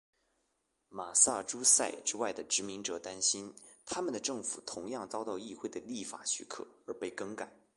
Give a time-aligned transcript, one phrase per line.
[0.89, 3.53] 马萨诸塞之外的殖民者担心
[3.85, 7.53] 他们的政府同样遭到议会的立法许可而被更改。